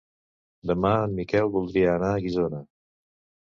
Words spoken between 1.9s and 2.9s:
anar a Guissona.